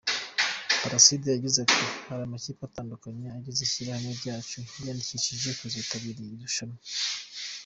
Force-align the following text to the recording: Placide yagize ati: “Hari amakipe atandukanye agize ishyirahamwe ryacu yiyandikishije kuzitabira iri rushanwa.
Placide 0.81 1.27
yagize 1.29 1.57
ati: 1.65 1.83
“Hari 2.07 2.21
amakipe 2.27 2.61
atandukanye 2.65 3.25
agize 3.37 3.59
ishyirahamwe 3.63 4.11
ryacu 4.19 4.57
yiyandikishije 4.73 5.49
kuzitabira 5.59 6.19
iri 6.21 6.37
rushanwa. 6.43 6.79